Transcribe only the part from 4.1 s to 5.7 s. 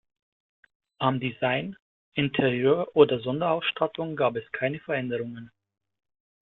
gab es keine Veränderungen.